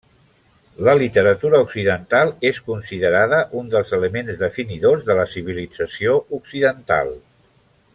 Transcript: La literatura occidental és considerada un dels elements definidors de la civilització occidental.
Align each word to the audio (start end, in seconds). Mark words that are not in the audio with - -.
La 0.85 0.93
literatura 0.99 1.59
occidental 1.65 2.31
és 2.51 2.61
considerada 2.71 3.43
un 3.61 3.71
dels 3.75 3.95
elements 4.01 4.43
definidors 4.43 5.07
de 5.11 5.21
la 5.23 5.29
civilització 5.37 6.21
occidental. 6.43 7.17